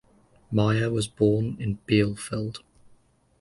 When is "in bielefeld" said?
1.59-2.63